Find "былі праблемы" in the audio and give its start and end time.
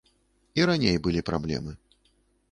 1.07-1.71